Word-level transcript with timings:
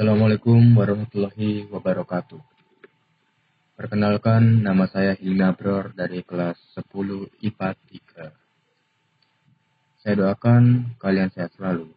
Assalamualaikum 0.00 0.80
warahmatullahi 0.80 1.68
wabarakatuh. 1.68 2.40
Perkenalkan, 3.76 4.64
nama 4.64 4.88
saya 4.88 5.12
Hilna 5.12 5.52
Bror 5.52 5.92
dari 5.92 6.24
kelas 6.24 6.56
10 6.72 7.28
IPA 7.44 7.76
3. 8.32 8.32
Saya 10.00 10.14
doakan 10.16 10.96
kalian 10.96 11.28
sehat 11.36 11.52
selalu. 11.52 11.92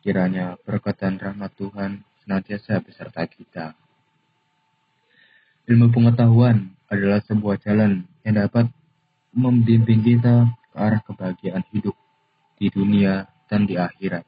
Kiranya 0.00 0.56
berkat 0.64 0.96
dan 0.96 1.20
rahmat 1.20 1.52
Tuhan 1.60 2.08
senantiasa 2.24 2.80
beserta 2.80 3.28
kita. 3.28 3.76
Ilmu 5.68 5.92
pengetahuan 5.92 6.72
adalah 6.88 7.20
sebuah 7.20 7.60
jalan 7.60 8.08
yang 8.24 8.48
dapat 8.48 8.72
membimbing 9.36 10.00
kita 10.00 10.56
ke 10.72 10.76
arah 10.80 11.04
kebahagiaan 11.04 11.68
hidup 11.68 12.00
di 12.56 12.72
dunia 12.72 13.28
dan 13.52 13.68
di 13.68 13.76
akhirat. 13.76 14.24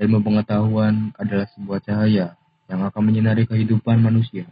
Ilmu 0.00 0.24
pengetahuan 0.24 1.12
adalah 1.20 1.44
sebuah 1.52 1.84
cahaya 1.84 2.32
yang 2.72 2.80
akan 2.88 3.02
menyinari 3.04 3.44
kehidupan 3.44 4.00
manusia, 4.00 4.48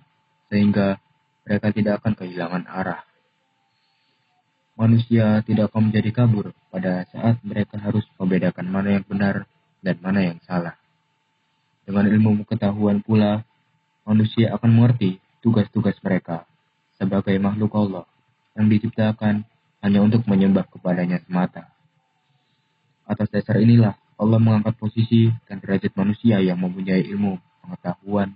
sehingga 0.53 1.01
mereka 1.49 1.73
tidak 1.73 2.05
akan 2.05 2.13
kehilangan 2.13 2.69
arah. 2.69 3.01
Manusia 4.77 5.41
tidak 5.49 5.73
akan 5.73 5.89
menjadi 5.89 6.13
kabur 6.13 6.53
pada 6.69 7.09
saat 7.09 7.41
mereka 7.41 7.81
harus 7.81 8.05
membedakan 8.21 8.69
mana 8.69 9.01
yang 9.01 9.05
benar 9.09 9.49
dan 9.81 9.97
mana 10.05 10.21
yang 10.21 10.39
salah. 10.45 10.77
Dengan 11.89 12.13
ilmu 12.13 12.45
pengetahuan 12.45 13.01
pula, 13.01 13.41
manusia 14.05 14.53
akan 14.53 14.69
mengerti 14.69 15.17
tugas-tugas 15.41 15.97
mereka 16.05 16.45
sebagai 17.01 17.33
makhluk 17.41 17.73
Allah 17.73 18.05
yang 18.53 18.69
diciptakan 18.69 19.49
hanya 19.81 20.01
untuk 20.05 20.29
menyembah 20.29 20.69
kepadanya 20.69 21.25
semata. 21.25 21.73
Atas 23.09 23.33
dasar 23.33 23.57
inilah 23.65 23.97
Allah 24.19 24.43
mengangkat 24.43 24.75
posisi 24.75 25.31
dan 25.47 25.63
derajat 25.63 25.95
manusia 25.95 26.43
yang 26.43 26.59
mempunyai 26.59 27.07
ilmu 27.07 27.39
pengetahuan 27.63 28.35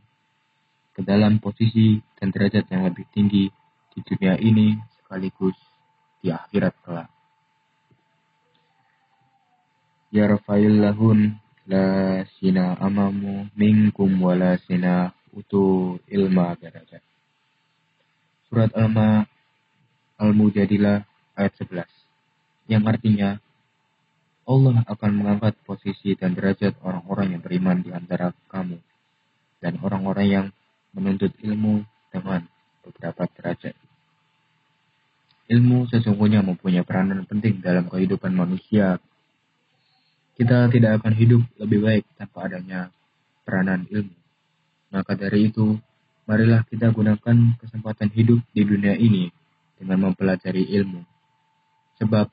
ke 0.95 1.03
dalam 1.03 1.43
posisi 1.43 1.99
dan 2.23 2.31
derajat 2.31 2.71
yang 2.71 2.87
lebih 2.87 3.03
tinggi 3.11 3.51
di 3.91 4.01
dunia 4.07 4.39
ini 4.39 4.79
sekaligus 4.95 5.59
di 6.23 6.31
akhirat 6.31 6.75
kelak. 6.87 7.11
Ya 10.15 10.31
lahun 10.31 11.41
la 11.67 12.23
sina 12.39 12.79
amamu 12.79 13.51
minkum 13.59 14.13
wala 14.23 14.61
sina 14.63 15.11
utu 15.35 15.99
ilma 16.07 16.55
derajat. 16.61 17.03
Surat 18.47 18.71
Al-Ma 18.77 19.25
Al-Mujadilah 20.21 21.03
ayat 21.35 21.53
11 21.59 21.89
yang 22.71 22.85
artinya 22.87 23.41
Allah 24.43 24.83
akan 24.91 25.11
mengangkat 25.23 25.55
posisi 25.63 26.19
dan 26.19 26.35
derajat 26.35 26.75
orang-orang 26.83 27.39
yang 27.39 27.43
beriman 27.43 27.79
di 27.79 27.95
antara 27.95 28.35
kamu 28.51 28.79
dan 29.63 29.79
orang-orang 29.79 30.27
yang 30.27 30.47
menuntut 30.91 31.31
ilmu 31.39 31.87
dengan 32.11 32.43
beberapa 32.83 33.31
derajat. 33.39 33.79
Ilmu 35.47 35.87
sesungguhnya 35.91 36.43
mempunyai 36.43 36.83
peranan 36.83 37.23
penting 37.23 37.63
dalam 37.63 37.87
kehidupan 37.87 38.35
manusia. 38.35 38.99
Kita 40.35 40.67
tidak 40.75 41.03
akan 41.03 41.13
hidup 41.15 41.43
lebih 41.63 41.79
baik 41.87 42.05
tanpa 42.19 42.51
adanya 42.51 42.91
peranan 43.47 43.87
ilmu. 43.87 44.17
Maka 44.91 45.15
dari 45.15 45.53
itu, 45.53 45.79
marilah 46.27 46.67
kita 46.67 46.91
gunakan 46.91 47.37
kesempatan 47.63 48.11
hidup 48.11 48.43
di 48.51 48.63
dunia 48.67 48.99
ini 48.99 49.31
dengan 49.79 50.11
mempelajari 50.11 50.67
ilmu. 50.73 51.05
Sebab 52.03 52.27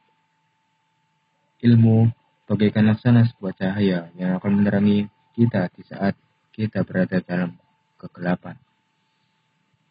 Ilmu 1.59 2.07
bagaikan 2.47 2.87
laksana 2.87 3.27
sebuah 3.27 3.51
cahaya 3.59 4.07
yang 4.15 4.39
akan 4.39 4.63
menerangi 4.63 5.11
kita 5.35 5.67
di 5.75 5.83
saat 5.83 6.15
kita 6.55 6.87
berada 6.87 7.19
dalam 7.19 7.59
kegelapan. 7.99 8.55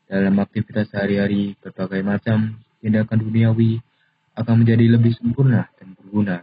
Dalam 0.08 0.32
aktivitas 0.40 0.88
sehari-hari, 0.88 1.60
berbagai 1.60 2.00
macam 2.00 2.56
tindakan 2.80 3.20
duniawi 3.20 3.84
akan 4.32 4.64
menjadi 4.64 4.96
lebih 4.96 5.12
sempurna 5.20 5.68
dan 5.76 5.92
berguna 5.92 6.40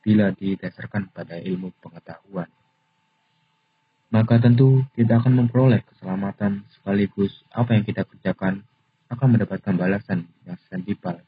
bila 0.00 0.32
didasarkan 0.32 1.12
pada 1.12 1.36
ilmu 1.36 1.68
pengetahuan. 1.84 2.48
Maka 4.08 4.40
tentu 4.40 4.88
kita 4.96 5.20
akan 5.20 5.44
memperoleh 5.44 5.84
keselamatan 5.84 6.64
sekaligus 6.72 7.44
apa 7.52 7.76
yang 7.76 7.84
kita 7.84 8.08
kerjakan 8.08 8.64
akan 9.12 9.36
mendapatkan 9.36 9.76
balasan 9.76 10.24
yang 10.48 10.56
sentimpal 10.72 11.20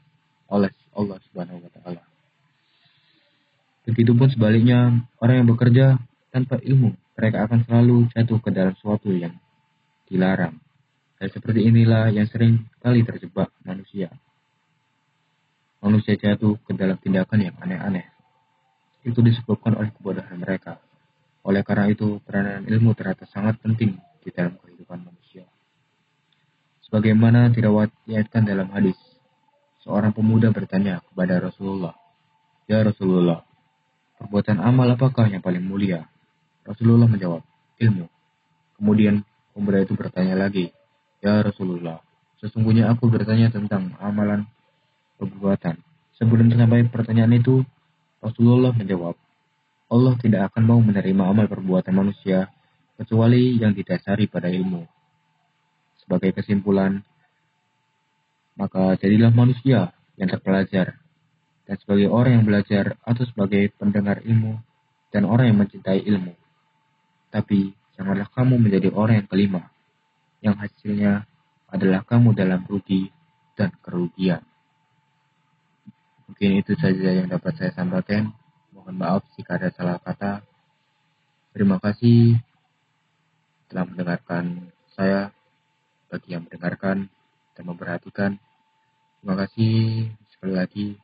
oleh 0.49 0.73
Allah 0.97 1.21
Subhanahu 1.29 1.61
wa 1.61 1.71
taala. 1.77 2.14
Begitupun 3.95 4.27
sebaliknya, 4.27 5.07
orang 5.23 5.47
yang 5.47 5.49
bekerja 5.55 5.87
tanpa 6.35 6.59
ilmu, 6.59 6.99
mereka 7.15 7.47
akan 7.47 7.63
selalu 7.63 8.11
jatuh 8.11 8.43
ke 8.43 8.51
dalam 8.51 8.75
suatu 8.83 9.15
yang 9.15 9.39
dilarang. 10.11 10.59
Hal 11.23 11.31
seperti 11.31 11.63
inilah 11.63 12.11
yang 12.11 12.27
sering 12.27 12.67
kali 12.83 13.07
terjebak 13.07 13.55
manusia. 13.63 14.11
Manusia 15.79 16.19
jatuh 16.19 16.59
ke 16.67 16.75
dalam 16.75 16.99
tindakan 16.99 17.39
yang 17.39 17.55
aneh-aneh. 17.63 18.11
Itu 19.07 19.23
disebabkan 19.23 19.79
oleh 19.79 19.95
kebodohan 19.95 20.43
mereka. 20.43 20.83
Oleh 21.47 21.63
karena 21.63 21.87
itu, 21.87 22.19
peranan 22.27 22.67
ilmu 22.67 22.99
ternyata 22.99 23.31
sangat 23.31 23.63
penting 23.63 23.95
di 24.27 24.31
dalam 24.35 24.59
kehidupan 24.59 25.07
manusia. 25.07 25.47
Sebagaimana 26.83 27.47
diriwayatkan 27.55 28.43
dalam 28.43 28.75
hadis, 28.75 28.99
seorang 29.87 30.11
pemuda 30.11 30.51
bertanya 30.51 30.99
kepada 30.99 31.39
Rasulullah, 31.39 31.95
"Ya 32.67 32.83
Rasulullah, 32.83 33.54
Perbuatan 34.19 34.63
amal 34.63 34.95
apakah 34.95 35.27
yang 35.27 35.43
paling 35.43 35.63
mulia? 35.63 36.07
Rasulullah 36.65 37.11
menjawab, 37.11 37.45
ilmu. 37.83 38.07
Kemudian 38.81 39.27
pemuda 39.53 39.85
itu 39.85 39.93
bertanya 39.95 40.39
lagi, 40.39 40.73
Ya 41.25 41.41
Rasulullah, 41.41 42.05
sesungguhnya 42.41 42.93
aku 42.93 43.09
bertanya 43.09 43.49
tentang 43.49 43.97
amalan 43.97 44.45
perbuatan. 45.17 45.81
Sebelum 46.21 46.53
sampai 46.53 46.85
pertanyaan 46.89 47.33
itu, 47.37 47.65
Rasulullah 48.21 48.73
menjawab, 48.73 49.17
Allah 49.89 50.15
tidak 50.21 50.53
akan 50.53 50.63
mau 50.65 50.81
menerima 50.81 51.25
amal 51.25 51.47
perbuatan 51.49 51.93
manusia 51.93 52.49
kecuali 52.97 53.59
yang 53.61 53.77
didasari 53.77 54.31
pada 54.31 54.49
ilmu. 54.49 54.87
Sebagai 56.01 56.37
kesimpulan, 56.37 57.01
maka 58.55 58.95
jadilah 59.01 59.35
manusia 59.35 59.93
yang 60.15 60.31
terpelajar 60.31 61.04
dan 61.65 61.77
sebagai 61.81 62.13
orang 62.13 62.41
yang 62.41 62.47
belajar 62.47 62.97
atau 63.01 63.25
sebagai 63.25 63.73
pendengar 63.77 64.21
ilmu 64.21 64.61
dan 65.09 65.25
orang 65.25 65.53
yang 65.53 65.59
mencintai 65.65 66.05
ilmu. 66.05 66.37
Tapi 67.33 67.73
janganlah 67.97 68.29
kamu 68.31 68.61
menjadi 68.61 68.89
orang 68.93 69.25
yang 69.25 69.29
kelima, 69.29 69.63
yang 70.45 70.57
hasilnya 70.61 71.25
adalah 71.73 72.05
kamu 72.07 72.37
dalam 72.37 72.63
rugi 72.69 73.11
dan 73.57 73.73
kerugian. 73.83 74.45
Mungkin 76.31 76.51
itu 76.61 76.73
saja 76.79 77.11
yang 77.15 77.29
dapat 77.29 77.53
saya 77.59 77.73
sampaikan. 77.75 78.33
Mohon 78.75 78.95
maaf 78.97 79.23
jika 79.37 79.61
ada 79.61 79.71
salah 79.71 80.01
kata. 80.01 80.43
Terima 81.55 81.79
kasih 81.79 82.39
telah 83.71 83.87
mendengarkan 83.87 84.75
saya 84.95 85.31
bagi 86.11 86.35
yang 86.35 86.47
mendengarkan 86.47 87.07
dan 87.55 87.63
memperhatikan. 87.67 88.31
Terima 89.21 89.35
kasih 89.39 89.75
sekali 90.35 90.55
lagi. 90.55 91.04